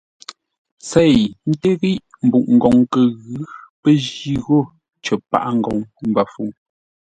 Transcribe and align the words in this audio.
Tsei 0.85 1.17
ńté 1.51 1.69
ghíʼ 1.79 2.03
mbuʼ-ngoŋ 2.25 2.77
kə 2.93 3.01
ghʉ̌ 3.25 3.45
pə́ 3.81 3.93
jî 4.07 4.33
ghô 4.45 4.59
cər 5.03 5.19
paghʼə 5.29 5.51
ngoŋ 5.59 5.77
Mbəfuŋ. 6.09 6.49